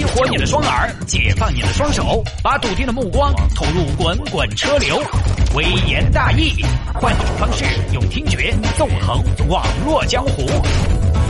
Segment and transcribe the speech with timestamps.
[0.00, 4.98] 激活你的双耳，解放你的双手，把笃定的目光投入滚滚车流。
[5.54, 10.46] 微言大义，换种方式，用听觉纵横网络江湖。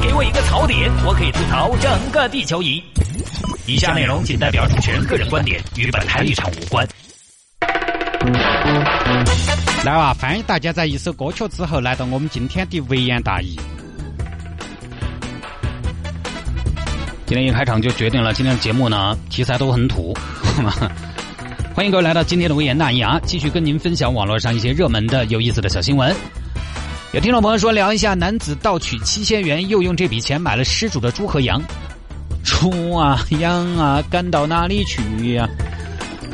[0.01, 2.81] 给我一个槽点，我可以吐槽整个地球仪。
[3.67, 6.87] 以下内容仅代表主持人个人观点，与本台立场无关。
[9.85, 13.59] 来吧，欢迎大家在一首歌曲之后来到我们今天的微言大义。
[17.31, 20.13] 今天一开场就决定了，今天的节目呢题材都很土。
[21.73, 26.13] 欢迎各位来到今天的微言大义啊，继续跟您分享网络上一些热门的、有意思的小新闻。
[27.13, 31.63] 有听众朋友说，聊一下男子盗取七千元，又用这笔钱买了失主的猪和羊。
[32.43, 35.01] 猪啊，羊啊，赶到哪里去
[35.35, 35.49] 呀？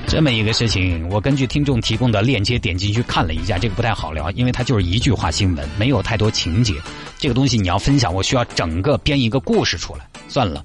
[0.08, 6.72] 这么一个事情，我根据听众提供的链接点进去看了一下，这个不太好聊，因为它就是一句话新闻，没有太多情节。
[7.19, 10.08] 这个东西你要分享，我需要整个编一个故事出来。
[10.27, 10.64] 算了。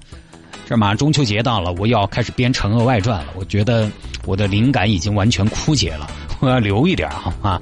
[0.72, 3.34] 这马上中秋节到了，我要开始编《嫦娥外传》了。
[3.36, 3.90] 我觉得
[4.24, 6.10] 我的灵感已经完全枯竭了，
[6.40, 7.60] 我要留一点哈啊！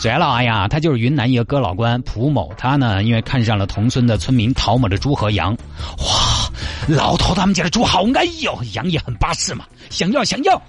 [0.00, 5.56] 拽了，哎呀，他就是云南一个哥老关蒲某，他呢因为看上了同村的村民陶某的猪和羊，
[5.98, 6.50] 哇，
[6.88, 10.60] 老陶他们家的猪好安逸哦，羊也很巴适嘛，想要想要。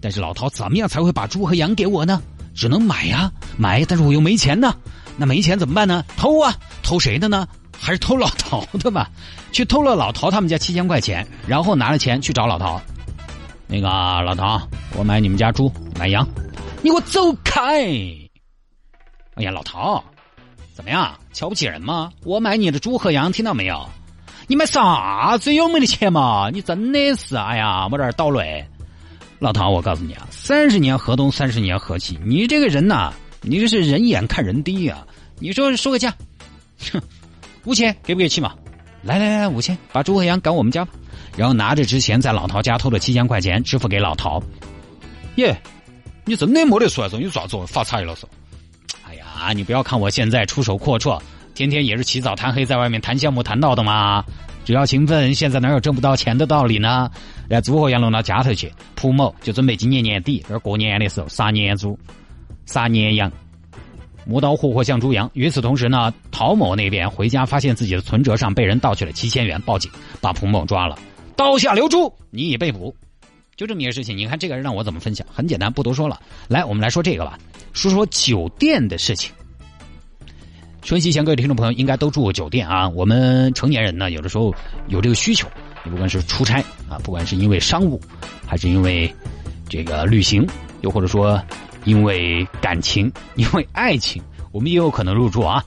[0.00, 2.22] 但是老陶怎么样才会把猪和羊给我呢？
[2.54, 4.74] 只能买呀，买，但是我又没钱呢，
[5.18, 6.02] 那没钱怎么办呢？
[6.16, 7.46] 偷啊，偷谁的呢？
[7.80, 9.10] 还是偷老陶的吧，
[9.52, 12.80] 去偷了老陶他们家七千块钱，然后拿了钱去找老陶。
[13.66, 14.60] 那个老陶，
[14.96, 16.26] 我买你们家猪买羊，
[16.82, 17.84] 你给我走开！
[19.34, 20.04] 哎呀，老陶，
[20.74, 21.16] 怎么样？
[21.32, 22.10] 瞧不起人吗？
[22.24, 23.88] 我买你的猪和羊，听到没有？
[24.46, 26.50] 你买啥子有没得钱嘛？
[26.52, 28.66] 你真的是哎呀，我这儿倒霉。
[29.38, 32.18] 老陶，我告诉你啊，三十年河东，三十年河西。
[32.24, 35.06] 你这个人呐，你这是人眼看人低呀。
[35.38, 36.12] 你说说个价，
[36.92, 37.00] 哼。
[37.64, 38.54] 五千给不给起嘛？
[39.02, 40.92] 来来来，五千，把猪和羊赶我们家吧。
[41.36, 44.42] 然后拿着之前在老陶家偷的七千块钱支付给老陶。
[45.36, 45.56] 耶，
[46.24, 48.24] 你真的没得说，说你啥子发财了嗦？
[49.08, 51.20] 哎呀，你不要看我现在出手阔绰，
[51.54, 54.24] 天天也是起早贪黑在外面谈项目谈到的嘛。
[54.64, 57.10] 只要勤奋，现在哪有挣不到钱的道理呢？
[57.48, 61.98] 来，猪和羊弄到家头去，蒲某就准备今年年底，这过年的时候杀年猪，
[62.66, 63.32] 杀年羊。
[64.26, 65.30] 磨刀霍霍向猪羊。
[65.34, 70.98] 与此同时呢，陶某那边回家发现自己的存折上被人盗取了七千元，报警把彭某抓了。
[71.36, 72.94] 刀下留猪，你已被捕。
[73.56, 75.26] 就这么一个事情，你看这个人让我怎么分享？
[75.32, 76.20] 很简单，不多说了。
[76.48, 77.38] 来，我们来说这个吧，
[77.72, 79.32] 说说酒店的事情。
[80.82, 82.88] 春熙前各位听众朋友应该都住过酒店啊。
[82.88, 84.54] 我们成年人呢，有的时候
[84.88, 85.46] 有这个需求，
[85.84, 88.00] 你不管是出差啊，不管是因为商务，
[88.46, 89.12] 还是因为
[89.68, 90.46] 这个旅行，
[90.82, 91.42] 又或者说。
[91.84, 95.64] 因为感情， 因为爱情，我们也有可能入住啊。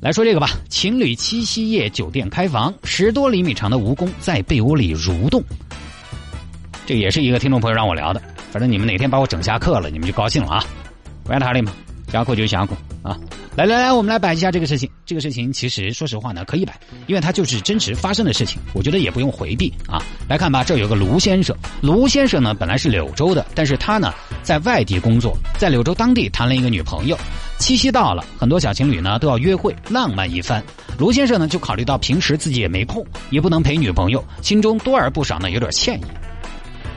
[0.00, 5.42] 来说这个吧，情侣七夕夜酒店开房，十多厘米长的蜈蚣在被窝里蠕动。
[6.84, 8.20] 这也是一个听众朋友让我聊的，
[8.50, 10.64] 反正你们哪天把我整下课了，你们就高兴了啊。
[11.24, 11.72] 关他的嘛，
[12.12, 13.18] 下课就下课啊。
[13.56, 14.88] 来来来，我们来摆一下这个事情。
[15.06, 18.60] 这个事情其实说实话呢，可以摆，因为它就是真实发生的事情。
[18.74, 20.02] 我觉得也不用回避啊。
[20.28, 21.56] 来看吧，这有个卢先生。
[21.80, 24.12] 卢先生呢，本来是柳州的，但是他呢
[24.42, 27.18] 在外地工作，在柳州当地谈了一个女朋友。
[27.58, 30.62] 七夕到了，很多小情侣呢都要约会浪漫一番。
[30.98, 36.04] 卢先生呢就考虑到平时自己也没空，也不能陪女朋友，心中多而不少呢有点歉意。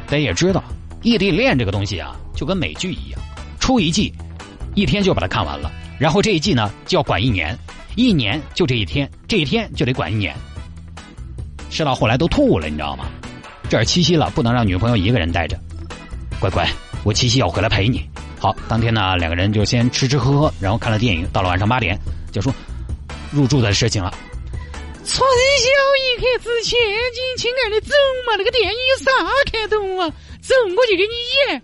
[0.07, 0.61] 大家也知道，
[1.03, 3.19] 异地恋这个东西啊，就跟美剧一样，
[3.59, 4.13] 出一季，
[4.75, 5.71] 一天就把它看完了。
[5.97, 7.57] 然后这一季呢就要管一年，
[7.95, 10.35] 一年就这一天，这一天就得管一年。
[11.69, 13.05] 吃到后来都吐了，你知道吗？
[13.69, 15.59] 这儿七夕了，不能让女朋友一个人待着。
[16.39, 16.69] 乖乖，
[17.03, 18.07] 我七夕要回来陪你。
[18.39, 21.27] 好，当天呢两个人就先吃吃喝喝，然后看了电影。
[21.33, 21.97] 到了晚上八点，
[22.31, 22.53] 就说
[23.31, 24.13] 入住的事情了。
[25.05, 25.67] 春宵
[26.03, 26.77] 一刻值千
[27.13, 27.93] 金，亲爱的，走
[28.27, 28.35] 嘛！
[28.37, 29.11] 那个电影有啥
[29.51, 30.09] 看头啊？
[30.41, 31.61] 走，我就给你演。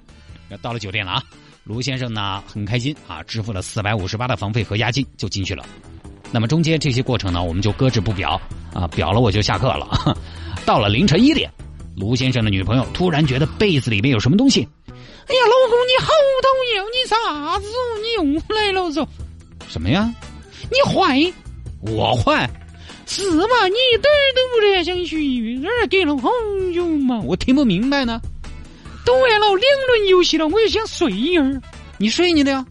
[0.50, 1.23] 要到了酒店了啊！
[1.63, 5.63] 卢先生呢很开心啊，支付了四百五十八的房费和押金就进去了。
[6.31, 8.39] 那么中间这些过程呢，我们就搁置不表
[8.73, 10.17] 啊，表了我就下课了。
[10.66, 11.51] 到了凌晨一点，
[11.95, 14.68] 卢先生的女朋友突然觉得被子里面有什么东西。
[14.88, 16.07] 哎呀，老公你好
[16.41, 17.65] 讨厌，你啥子？
[18.01, 18.89] 你又来了？
[18.89, 19.07] 嗦
[19.68, 20.12] 什么呀？
[20.69, 21.31] 你坏？
[21.81, 22.50] 我坏？
[23.06, 23.68] 是嘛？
[23.68, 24.03] 你一点
[24.36, 26.30] 都不得想去，那儿给了好
[26.74, 27.19] 久嘛？
[27.19, 28.19] 我听不明白呢。
[29.06, 31.62] 都玩了两轮游戏了，我又想睡一会儿。
[31.98, 32.65] 你睡你的呀？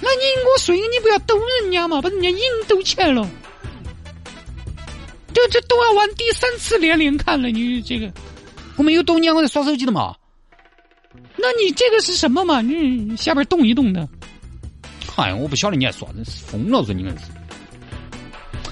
[0.00, 2.38] 那你我睡，你不要逗人家嘛，把人家瘾
[2.68, 3.28] 逗起来了。
[5.34, 8.10] 这这都要玩第三次连连看了，你这个
[8.76, 10.14] 我没有逗你，我在刷手机的嘛。
[11.36, 12.60] 那你这个是什么嘛？
[12.60, 14.08] 你下边动一动的。
[15.16, 16.08] 哎呀，我不晓得你还耍，
[16.46, 17.24] 疯了是你们是。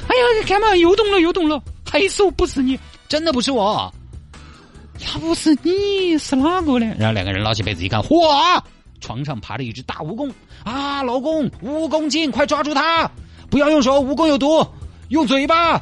[0.09, 2.79] 哎呀，看嘛，又动了又动了，还说不是你，
[3.09, 3.93] 真的不是我。
[5.01, 6.95] 要不是你是哪个呢？
[6.99, 8.63] 然后两个人捞起被子一看，嚯！
[9.01, 10.33] 床上爬着一只大蜈蚣
[10.65, 11.03] 啊！
[11.03, 13.09] 老公，蜈蚣精，快抓住它！
[13.51, 14.67] 不要用手，蜈蚣有毒，
[15.09, 15.81] 用嘴巴。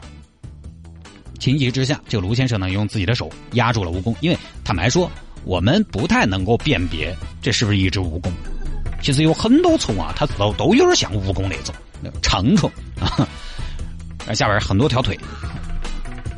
[1.39, 5.09] 情急之下，这个卢先生呢，用自己的手压住了蜈蚣，因为坦白说，
[5.45, 8.31] 我们不太能够辨别这是不是一只蜈蚣。
[9.01, 11.75] 其实有很多虫啊，它都都有点像蜈蚣那种
[12.21, 13.29] 长虫啊，
[14.35, 15.19] 下边很多条腿。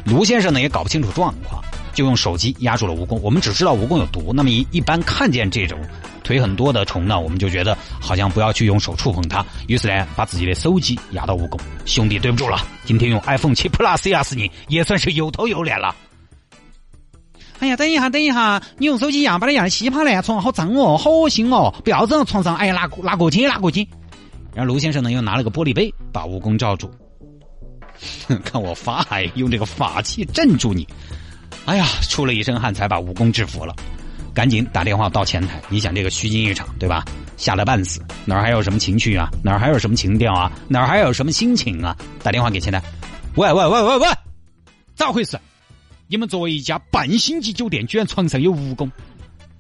[0.05, 1.65] 卢先生呢也搞不清楚状况，
[1.97, 3.19] 就用手机压住了蜈蚣。
[3.23, 5.81] 我们只知道蜈蚣有毒，那么一一般看见这种。
[6.23, 11.59] 腿很多的虫呢，我们就觉得好像不要去用手触碰它，于是呢，把自己的手机压到蜈蚣。
[11.85, 15.95] 兄弟，对不住了，今天用 iPhone 七 Plus 压死你，也算是有头有脸了。
[17.61, 22.57] 哎呀，等一下，等一下，你用手机压，把它压的稀巴烂，床好脏哦，好恶心哦，不要扔床上。
[22.57, 23.87] 哎呀，拿拿过去，拿过去。
[24.53, 26.91] 然后卢先生呢，又拿了个玻璃杯，把蜈蚣罩住。
[28.45, 30.87] 看我法海用这个法器镇住你。
[31.65, 33.75] 哎呀，出了一身汗，才把蜈蚣制服了。
[34.35, 37.05] 赶紧打电话到前台，你想这个虚惊一场，对吧？
[37.39, 39.29] 吓得半死，哪儿还有什么情趣啊？
[39.43, 40.53] 哪儿还有什么情调啊？
[40.69, 41.97] 哪儿还有什么心情啊？
[42.23, 42.83] 打电话给前台，
[43.35, 44.09] 喂喂喂喂喂，
[44.95, 45.39] 咋回事？
[46.07, 48.91] 你们作为一家半星级酒店，居然床上有蜈蚣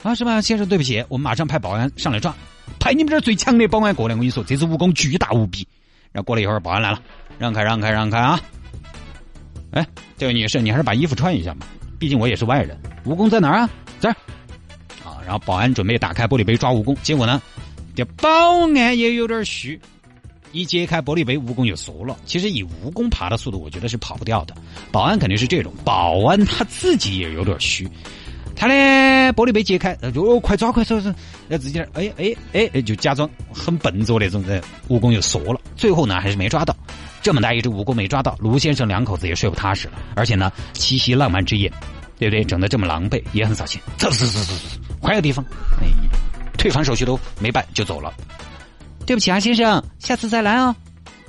[0.03, 0.15] 啊？
[0.15, 0.69] 是吧，先生？
[0.69, 2.35] 对不起，我们马上派保安上来抓，
[2.79, 4.15] 派你们这儿最强的保安过来。
[4.15, 5.67] 我跟你说，这只蜈蚣巨大无比。
[6.13, 7.01] 然后过了一会儿，保安来了，
[7.39, 8.41] 让开让开让开啊！
[9.73, 11.67] 哎，这位女士，你还是把衣服穿一下吧，
[11.99, 12.79] 毕竟我也是外人。
[13.05, 13.71] 蜈蚣在哪儿啊？
[14.01, 14.17] 这儿。
[15.05, 17.41] 啊然后保安准备打开玻璃杯抓蜈蚣，结果呢，
[17.95, 18.31] 这保
[18.67, 19.81] 安也有点虚，
[20.53, 22.17] 一揭开玻璃杯，蜈蚣就缩了。
[22.25, 24.55] 其实以蜈蚣爬的速度，我觉得是跑不掉的。
[24.93, 27.89] 保安肯定是这种，保安他自己也有点虚，
[28.55, 28.75] 他的
[29.35, 31.01] 玻璃杯揭开，就快抓快抓，
[31.49, 34.45] 那自己哎哎哎，就假装很笨拙那种，
[34.89, 35.61] 蜈蚣又缩了。
[35.77, 36.77] 最后呢，还是没抓到，
[37.27, 39.95] 这么大一只蜈蚣没抓到，卢先生两口子也睡不踏实了。
[40.15, 41.69] 而且呢，七夕浪漫之夜，
[42.21, 42.45] 对不对？
[42.45, 43.81] 整的这么狼狈，也很扫兴。
[43.97, 44.81] 走走走走走。
[45.01, 45.45] 换个地方，
[45.83, 45.89] 哎，
[46.57, 48.15] 退房手续都没办就走了。
[49.07, 50.73] 对不起啊，先生，下次再来啊。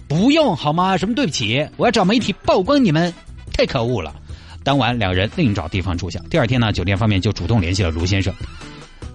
[0.07, 0.95] 不用好吗？
[0.97, 1.67] 什么对不起？
[1.77, 3.11] 我要找媒体曝光你们，
[3.51, 4.15] 太可恶了。
[4.63, 6.19] 当晚两人另找地方住下。
[6.29, 8.31] 第二天呢，酒店方面就主动联系了卢先生。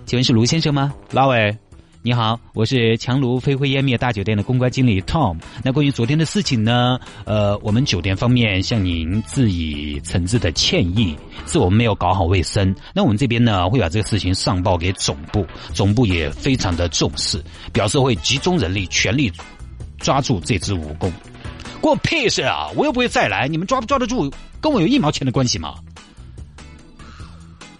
[0.05, 0.93] 请问是卢先生吗？
[1.13, 1.57] 哪位？
[2.05, 5.39] 你好，我是强卢飞灰烟灭大酒店的公关经理 Tom。
[5.63, 6.99] 那关于昨天的事情呢？
[7.25, 11.17] 呃，我们酒店方面向您致以诚挚的歉意，
[11.47, 12.75] 是我们没有搞好卫生。
[12.93, 17.41] 那我们这边呢，会把这个事情上报给总部，总部也非常的重视，
[17.73, 19.31] 表示会集中人力全力
[19.99, 21.09] 抓住这只蜈蚣。
[21.81, 22.69] 关我屁事啊！
[22.75, 24.29] 我又不会再来，你们抓不抓得住，
[24.61, 25.75] 跟我有一毛钱的关系吗？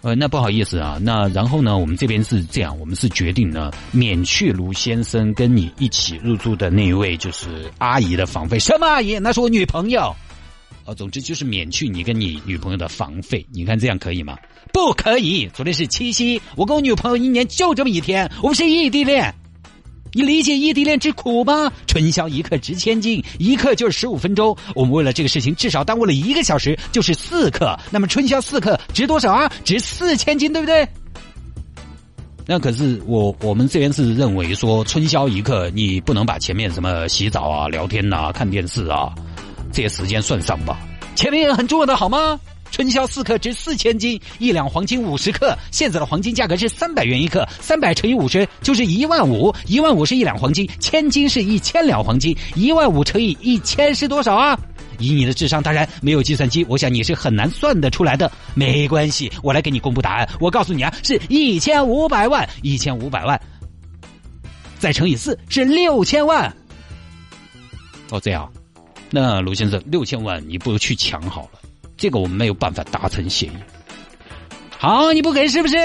[0.03, 8.59] 呃，那不好意思啊，那然后呢，我们这边是这样，我们是决定呢，免去卢先生跟你一起入住的那一位就是阿姨的房费。
[8.59, 9.17] 什么阿姨？
[9.17, 10.13] 那是我女朋友。
[10.83, 13.45] 呃，总之就是免去你跟你女朋友的房费。
[13.49, 14.37] 你看这样可以吗？
[14.73, 15.47] 不可以。
[15.53, 19.33] 昨天是七夕，我跟我女朋友一年就这么一天，我们是异地恋。
[20.13, 21.71] 你理解异地恋之苦吗？
[21.87, 24.55] 春宵一刻值千金，一刻就是十五分钟。
[24.75, 27.75] 我们为了这个事情至少耽误了一个小时，就是四刻。
[27.89, 29.51] 那么春宵四刻值多少啊？
[29.63, 30.87] 值四千金，对不对？
[32.45, 39.13] 那可是我我们这边是认为说春宵一刻，你不能把前面什么洗澡啊、聊天呐、看电视啊
[39.71, 40.77] 这些时间算上吧？
[41.15, 42.39] 前面也很重要的好吗？
[42.73, 45.55] 春宵四克值四千斤，一两黄金五十克。
[45.69, 54.59] 现在的黄金价格是三百元一克，三百乘以五十就是一万五，一万五是一两黄金，千金是一千两黄金，一万五乘以一千是多少啊？
[54.97, 58.31] 以你的智商，当然没有计算机，我想你是很难算得出来的。
[58.55, 60.27] 没关系，我来给你公布答案。
[60.39, 63.39] 我告诉你啊，是一千五百万，一千五百万，
[64.79, 66.51] 再乘以四是六千万。
[68.09, 68.51] 哦，这样，
[69.11, 71.59] 那卢先生，六千万你不如去抢好了。
[72.03, 73.51] 这个我们没有办法达成协议。
[74.77, 75.77] 好，你不给是不是？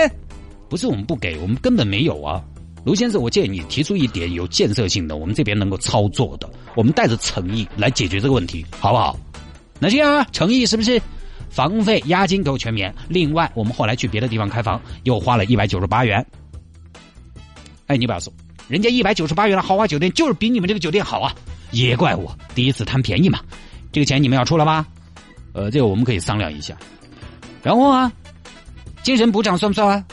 [0.69, 2.43] 不是我们不给，我们根本没有啊。
[2.85, 9.17] 卢先生，我建议你提出一点有建设性的，我们这边能够操作的，我们带着诚意来解决这个问题，好不好？
[9.79, 11.01] 那这样啊，诚意是不是？
[11.51, 12.93] 房费、押金给我全免。
[13.09, 16.27] 另外，我们后来去别的地方开房，又花了一百九十八元。
[17.87, 18.33] 哎，你不要说，
[18.67, 21.33] 人家一百九十八元的豪华酒店就是比你们这个酒店好啊！
[21.71, 23.39] 也怪我第一次贪便宜嘛。
[23.93, 24.85] 这个钱你们要出了吧？
[25.59, 26.79] 呃，这个我们可以商量一下。
[27.65, 28.13] 然后啊，
[29.03, 30.07] 精神补偿算不算啊？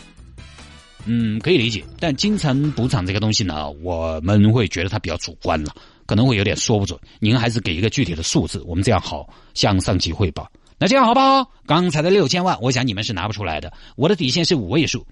[1.06, 1.86] 嗯，可以理解。
[2.00, 5.72] 但精神补偿这个东西呢，我们会觉得它比较主观了，
[6.08, 7.00] 可能会有点说不准。
[7.20, 10.50] 您还是给一个具体的数字，我们这样好向上级汇报。
[10.80, 11.48] 那这样好不好？
[11.68, 13.72] 刚才的六千万，我想你们是拿不出来的。
[13.96, 15.06] 我的底线是五位数，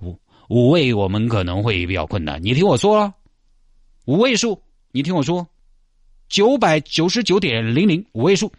[0.00, 0.18] 五
[0.48, 2.42] 五位我们可能会比较困难。
[2.42, 3.12] 你听我说，
[4.06, 5.46] 五位数，你听我说，
[6.30, 8.50] 九百九十九点零零五位数。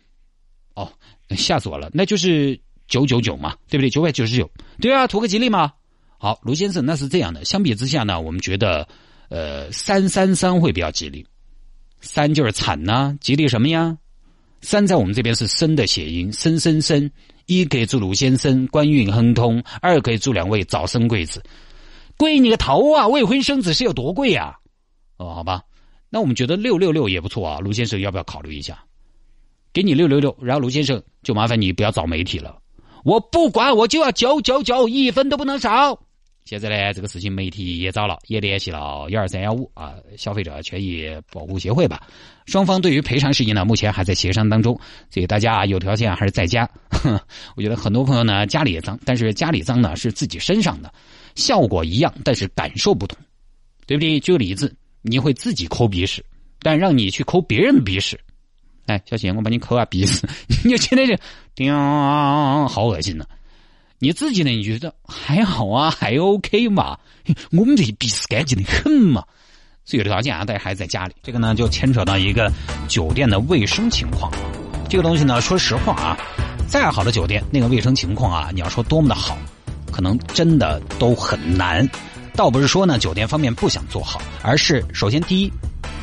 [0.78, 0.88] 哦，
[1.36, 1.90] 吓死我了！
[1.92, 3.90] 那就是九九九嘛，对不对？
[3.90, 4.48] 九百九十九，
[4.80, 5.74] 对啊，图个吉利嘛。
[6.20, 7.44] 好，卢先生，那是这样的。
[7.44, 8.88] 相比之下呢，我们觉得，
[9.30, 11.26] 呃，三三三会比较吉利。
[12.00, 13.98] 三就是惨呐，吉利什么呀？
[14.62, 17.10] 三在我们这边是生的谐音，生生生。
[17.48, 21.42] 一可以祝卢先生官运亨通，二可以祝两位早生贵子。
[22.18, 23.08] 贵你个头啊！
[23.08, 24.56] 未婚生子是有多贵呀？
[25.18, 25.64] 哦，好吧，
[26.10, 27.60] 那我们觉得六六六也不错啊。
[27.60, 28.84] 卢先生要不要考虑一下？
[29.78, 32.58] 给你六六六，然后卢先生就麻烦你不要找媒体了。
[33.04, 35.96] 我不管，我就要九九九，一分都不能少。
[36.46, 42.02] 现在呢，这个事情媒体也找了，也联系了幺二三幺五啊，消费者权益保护协会吧。
[42.48, 44.74] 双方对于赔偿事宜呢，目前还在协商当中。
[45.12, 46.68] 所以大家啊，有条件还是在家。
[47.56, 50.92] 我觉得很多朋友呢，家里也脏，但是家里脏呢是自己身上的，
[51.36, 53.16] 效果一样，但是感受不同，
[53.86, 54.20] 对不对？
[54.20, 56.26] 举个例子，你会自己抠鼻屎，
[56.64, 58.20] 但让你去抠别人的鼻屎，
[58.88, 60.28] 哎，小贤，我把你抠下鼻屎，
[60.66, 61.20] 你就觉得这，
[61.56, 61.74] 叮，
[62.68, 63.26] 好恶心呢。
[64.00, 64.52] 你自己呢？
[64.52, 66.98] 你觉得还好啊，还 OK 嘛？
[67.52, 69.24] 我们这些鼻屎干净的很嘛。
[69.84, 71.14] 所以有条件啊，大家还在家里。
[71.24, 72.52] 这个呢，就牵扯到一个
[72.88, 74.32] 酒店的卫生情况。
[74.88, 76.18] 这个东西呢，说实话啊，
[76.70, 79.38] 再好的酒店，那个卫生情况啊，你要说多么的好，
[79.92, 81.90] 可能真的都很难。
[82.36, 85.52] 倒不是说呢，酒店方面不想做好，而是首先第一，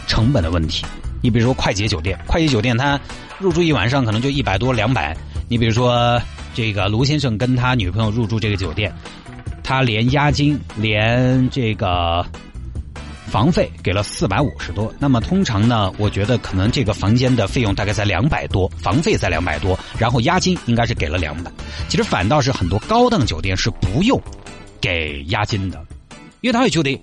[0.09, 0.85] 成本的问题。
[1.25, 3.01] 你比如说快捷酒店，快捷酒店它
[3.39, 5.17] 入住一晚上可能就一百多两百。
[5.49, 6.21] 你比如说。
[6.57, 8.95] 这个卢先生跟他女朋友入住这个酒店，
[9.65, 12.25] 他连押金连这个
[13.27, 14.95] 房费给了四百五十多。
[15.01, 21.51] 那么通常呢，我觉得可能这个房间的费用大概在两百多，房费在两百多，然后押金应该是给了两百。
[21.89, 24.17] 其实反倒是很多高档酒店是不用
[24.81, 25.85] 给押金的，
[26.41, 26.97] 因为他会觉得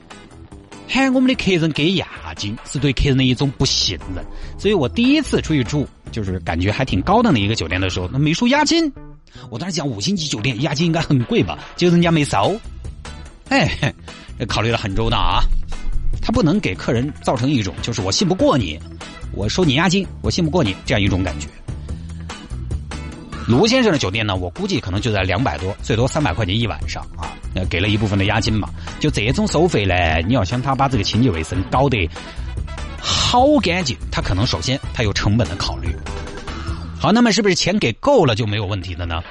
[0.91, 2.05] 喊我们的客人给押
[2.36, 4.25] 金是对客人的一种不信任。
[4.57, 8.91] 所以我第一次出去住，就是感觉还挺高档的一个酒店的时候，那没收押金。
[9.50, 12.60] 我当时讲五星级酒店押金应该很贵吧，结果人家没收，
[13.48, 13.93] 哎，
[14.50, 15.39] 考虑的很周到啊，
[16.21, 18.77] 他不能给客人造成一种就是我信不过你，
[19.33, 21.48] 我收你押金，我信不过你这样一种感觉。
[23.48, 27.33] 卢先生的酒店呢，我估计可能就在两百多，最多三百块钱一晚上啊，
[27.69, 28.69] 给了一部分的押金嘛。
[29.00, 29.95] 就这种收费呢，
[30.27, 32.10] 你要想他把这个清洁卫生搞得
[33.00, 35.95] 好干净，他可能首先他有成本的考虑。
[37.00, 39.21] 好，那么是不是钱给够了就没有问题的呢？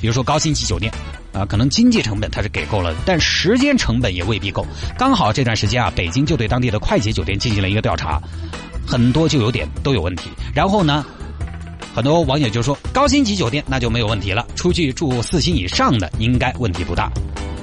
[0.00, 0.92] 比如说高星级酒店，
[1.32, 4.66] 啊，可能经济成本它是给够了，但时间成本也未必够。
[4.98, 8.20] 刚好这段时间啊，北京就对当地的快捷酒店进行了一个调查，
[8.86, 10.28] 很多就有点都有问题。
[10.54, 11.06] 然后呢，
[11.94, 17.08] 很多网友就说高星级酒店那就没有问题了，出去住四星以上的应该问题不大。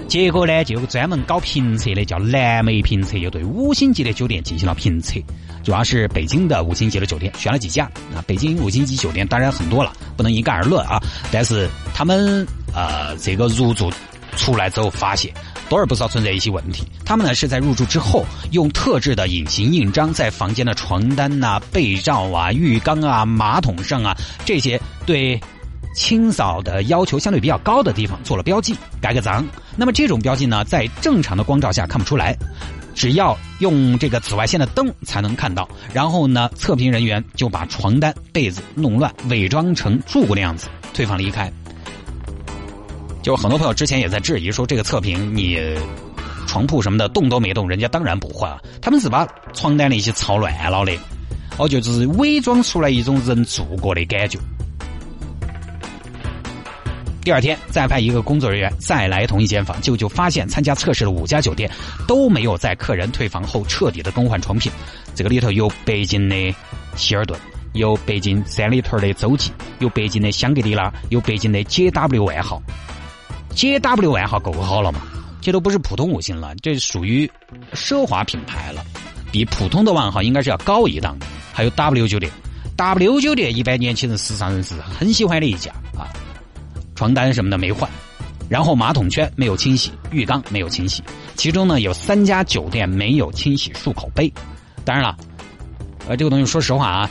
[0.08, 5.20] 结果呢，就专门搞评测的叫蓝莓评测，又对五星级的酒店进行了评测。
[5.64, 7.86] 主要是北京的五星级的酒店选了几家
[8.16, 11.02] 啊，北京五星级酒店当然很多了，不能一概而论啊。
[11.30, 13.92] 但是他们呃这个入住
[14.38, 15.34] 出来之后发现，
[15.72, 16.84] 多而不少存在一些问题。
[17.06, 24.14] 他们呢是在入住之后用特制的隐形印章在房间的床单呐、被罩啊、浴缸啊、马桶上啊
[24.44, 25.40] 这些对。
[25.94, 29.46] 清扫的要求相对比较高的地方做了标记，盖个章。
[29.76, 32.34] 那么这种标记呢，在正常的光照下看不出来，
[32.96, 35.68] 只要用这个紫外线的灯才能看到。
[35.94, 41.52] 然后呢，测评人员就把床单被子弄乱，伪装成住过的样子，退房离开。
[43.22, 45.60] 就很多朋友之前也在质疑说，这个测评你
[46.48, 48.60] 床铺什么的动都没动，人家当然不换啊。
[48.82, 50.98] 他们是把床单那些操乱了的，
[51.58, 54.40] 哦，就是伪装出来一种人住过的感觉。
[57.24, 61.70] 第二天，再派一个工作人员再来同一间房，就就发现参加测试的五家酒店
[62.08, 64.72] 都没有在客人退房后彻底的更换床品。
[65.14, 66.56] 这个里头有北京的
[66.96, 67.40] 希尔顿，
[67.74, 72.60] 有北京三里屯的洲际，有北京的香格里拉，有北京的 JW 万豪。
[73.56, 75.02] JW 万豪够好了嘛？
[75.42, 77.30] 这都不是普通五星了，这属于
[77.74, 78.84] 奢华品牌了，
[79.32, 81.26] 比普通的万豪应该是要高一档的。
[81.52, 82.32] 还有 W 酒店
[82.76, 86.08] ，W 酒店一般年轻人、时尚人士很喜欢的一家啊。
[86.96, 87.90] 床单什么的没换，
[88.48, 91.04] 然后马桶圈没有清洗，浴缸没有清洗，
[91.36, 94.32] 其中呢有三家酒店没有清洗漱口杯。
[94.86, 95.18] 当然了，
[96.08, 97.10] 呃，这个东西说实话啊，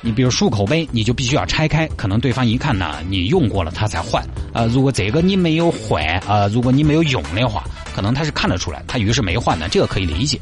[0.00, 4.24] 你比如漱口杯，你就必须要拆开，可能对方一看呢，你用过了他才换。
[4.52, 7.64] 呃，如果这个你没有换，呃，如果你没有用的话，
[7.94, 10.40] 可能他是看得出来，他于是没换的，这个可以理解。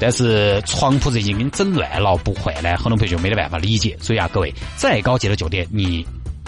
[0.00, 3.96] 但是床铺子已经给你整乱了，不换呢，很多朋友就没得办法理解。
[4.00, 6.06] 所以啊，各位，再高级的酒店，你。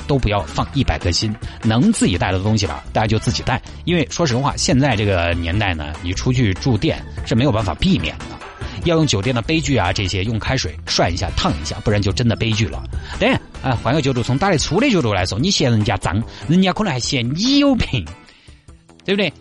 [0.09, 3.61] 都不要放一百颗心，能自己带的东西吧，大家就自己带。
[3.85, 8.25] 因为说实话，现在这个年代呢，你出去住店是没有办法避免的，
[8.87, 12.83] 要用酒店的杯具啊，这些用开水涮一下、烫一下，不然就真的悲剧了。
[13.21, 18.05] 当然啊，换个角度，从打的、粗的角度来说，你嫌人家脏，人家可能还嫌你有病，
[19.05, 19.33] 对不对？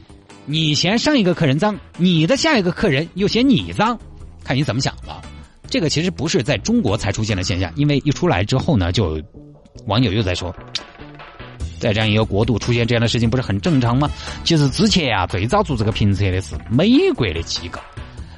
[0.45, 3.97] 你嫌上一个客人脏，你的下一个客人又嫌你脏，
[4.43, 5.21] 看你怎么想了。
[5.67, 9.19] 这个其实不是在中国才出现的现象，因为一出来之后呢，就
[9.87, 10.55] 网友又在说，
[11.79, 14.09] 在这样一个国度出现这样的事情不是很正常吗？
[14.43, 17.79] 其实之前啊，最早做这个评测的是美国的机构，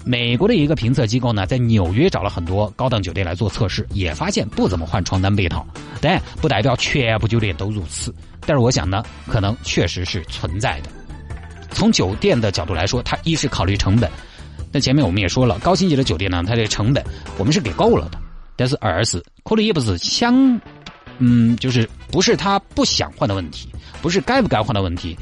[0.08, 5.68] 美国的一个评测机构呢，在纽约找了很多高档酒店来做测试，也发现不怎么换床单被套，
[6.00, 8.16] 但不代表全部酒店都如此。
[8.46, 10.90] 但是我想呢，可能确实是存在的。
[11.72, 14.10] 从酒店的角度来说，它一是考虑成本。
[14.72, 17.04] 那前面我们也说了，高星级的酒店呢，它的成本
[17.38, 18.18] 我们是给够了的。
[18.56, 20.34] 但是二是可能也不是想，
[21.20, 23.68] 嗯，就是不是他不想换的问题，
[24.02, 25.18] 不是该不该换的问题，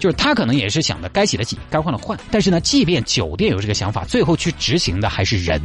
[0.00, 2.18] 就是他可能也是想的该洗的洗，该换的换。
[2.30, 5.60] 但是呢，即便酒店有这个想法，最后去执行的还是人。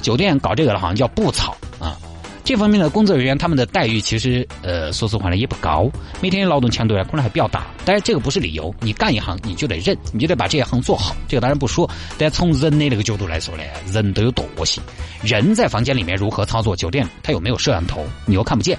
[0.00, 1.96] 酒店搞这个的好像叫布草啊。
[2.44, 5.90] 这方面的工作人员，他们的待遇其实，呃，说实话呢，也不高，
[6.22, 7.66] 每天劳动强度呢可能还比较大。
[7.84, 11.14] 但是这个不是理由，你干一行你就得认，你就得把这一行做好。
[11.26, 13.62] 这个当然不说，但从人的那个角度来说呢，
[13.92, 14.82] 人都有惰性，
[15.22, 18.78] 人在房间里面如何操作，酒店它有没有摄像头，你又看不见。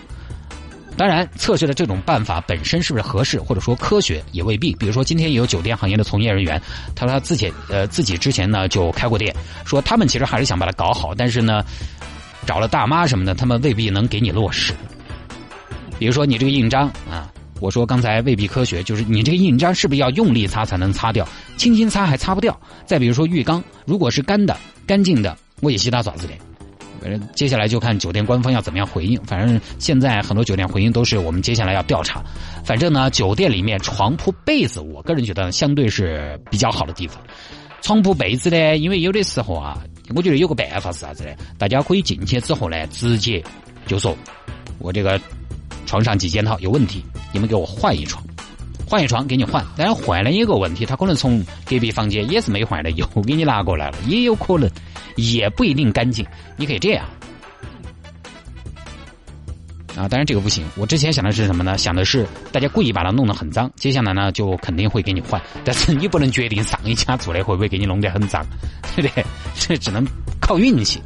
[0.99, 4.75] 当然，测试的这种办法本身是不是合适，或者说科学也未必。
[4.75, 6.61] 比如说，今天也有酒店行业的从业人员，
[6.93, 11.63] 他说他自己，呃，自己之前呢就开过店，说他们其实还是想把它搞好，但是呢。
[12.45, 14.73] 找了大妈什么的，他们未必能给你落实。
[15.99, 21.27] 比如说你这个印章啊，我说刚才未必科学，就是你这个印章是不是要用力擦才能擦掉，
[21.57, 22.59] 轻轻擦还擦不掉。
[22.87, 26.33] 再比如说浴缸，如果是干的、干净的，我也洗他爪子的。
[26.99, 29.19] 反正，接下来就看酒店官方要怎么样回应。
[29.23, 32.23] 反正现在很多酒店回应都是我们接下来要调查。
[32.63, 37.21] 反正呢，酒店里面床铺被子，我个人觉得相对是比较好的地方。
[37.81, 39.77] 床铺被子呢，因为有的时候啊。
[40.15, 41.29] 我觉得有个办法是啥子呢？
[41.59, 43.43] 大家可以进去之后呢，直接
[43.85, 44.17] 就说
[44.81, 45.21] ：“我这个
[45.85, 48.23] 床上几件套有问题，你们给我换一床，
[48.87, 49.63] 换一床给你换。
[49.77, 54.67] 但是换了一个问题，他可能从隔壁房间也是没换的，又 给你拿过来了，也有可能，
[55.19, 56.25] 也不一定干净。
[56.57, 57.05] 你可以这样。”
[59.97, 60.63] 啊，当然这个不行。
[60.77, 61.77] 我之前想的是什么呢？
[61.77, 65.41] 想的是大家故意把它弄得很脏，接下来呢就肯定会给你换。
[65.65, 68.45] 但是你不能决定上一家做的会不会给你弄得很脏，
[68.95, 69.25] 对不对？
[69.59, 70.07] 这只能
[70.39, 71.01] 靠运气。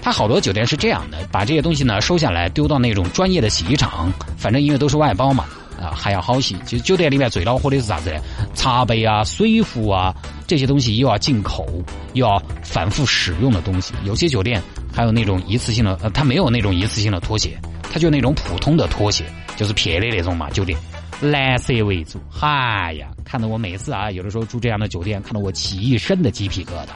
[0.00, 5.44] 他好多酒店是这样的，把这些东西呢收下来丢到那种专业的洗衣厂，反正因为都是外包嘛，
[5.80, 6.54] 啊还要好些。
[6.64, 8.12] 其实酒店里面最恼火的是啥子？
[8.54, 10.14] 茶杯啊、水壶啊
[10.46, 11.66] 这些东西又要进口，
[12.12, 13.94] 又要反复使用的东西。
[14.04, 17.58] 有些酒店还有那种一次性的，呃，它没有那种一次性的拖鞋。
[17.92, 19.24] 它就那种普通的拖鞋，
[19.56, 20.76] 就是撇的那种嘛，酒店
[21.20, 22.20] 蓝色为主。
[22.28, 26.88] 嗨呀，看得我每次啊，有的时候住这样的酒店，看得我起一身的鸡皮疙瘩。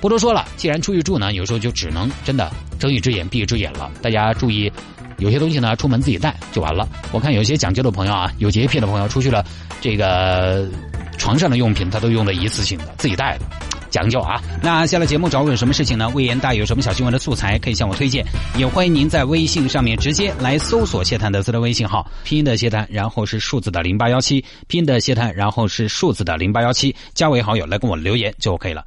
[0.00, 3.90] 不多说了，既然出去住呢，有时候就只能真的睁一只眼闭一只眼了。
[4.00, 4.72] 大家注意，
[5.18, 6.88] 有些东西呢，出门自己带就完了。
[7.12, 9.44] 我看有些讲究的朋友啊，有洁癖的朋友出去了，
[9.80, 10.68] 这个
[11.16, 13.44] 床上的用品他都用的一次性的，自己带的。
[13.90, 14.38] 讲究啊！
[14.62, 16.10] 那下了节目找我有什么事情呢？
[16.10, 18.22] 魏延大有什么小新闻的素材可以向我推荐，
[18.58, 28.84] 也欢迎您在微信上面直接来搜索谢探德斯的微信号，拼音的谢探，然后是数字的零八幺七，拼音的谢探，然后是数字的零八幺七，加为好友来跟我留言就 OK 了。